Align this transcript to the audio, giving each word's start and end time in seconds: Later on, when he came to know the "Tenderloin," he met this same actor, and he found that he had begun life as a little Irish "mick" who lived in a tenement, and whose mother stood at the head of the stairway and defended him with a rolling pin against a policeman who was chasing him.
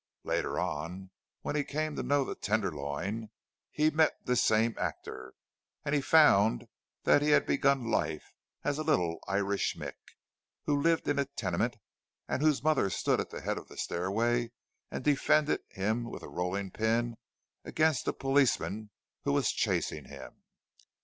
Later 0.23 0.57
on, 0.59 1.11
when 1.43 1.55
he 1.55 1.63
came 1.63 1.95
to 1.95 2.01
know 2.01 2.23
the 2.23 2.33
"Tenderloin," 2.33 3.29
he 3.69 3.91
met 3.91 4.17
this 4.25 4.43
same 4.43 4.73
actor, 4.79 5.35
and 5.85 5.93
he 5.93 6.01
found 6.01 6.65
that 7.03 7.21
he 7.21 7.29
had 7.29 7.45
begun 7.45 7.91
life 7.91 8.33
as 8.63 8.79
a 8.79 8.83
little 8.83 9.19
Irish 9.27 9.75
"mick" 9.75 9.93
who 10.65 10.81
lived 10.81 11.07
in 11.07 11.19
a 11.19 11.25
tenement, 11.25 11.75
and 12.27 12.41
whose 12.41 12.63
mother 12.63 12.89
stood 12.89 13.19
at 13.19 13.29
the 13.29 13.41
head 13.41 13.59
of 13.59 13.67
the 13.67 13.77
stairway 13.77 14.49
and 14.89 15.03
defended 15.03 15.59
him 15.69 16.09
with 16.09 16.23
a 16.23 16.29
rolling 16.29 16.71
pin 16.71 17.15
against 17.63 18.07
a 18.07 18.13
policeman 18.13 18.89
who 19.23 19.33
was 19.33 19.51
chasing 19.51 20.05
him. 20.05 20.41